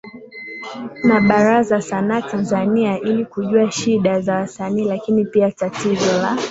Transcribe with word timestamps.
na 1.03 1.19
Baraza 1.21 1.81
sanaa 1.81 2.21
tanzania 2.21 2.99
ili 2.99 3.25
kujua 3.25 3.71
shida 3.71 4.21
za 4.21 4.35
wasanii 4.35 4.83
lakini 4.85 5.25
pia 5.25 5.51
tatizo 5.51 6.17
la 6.21 6.37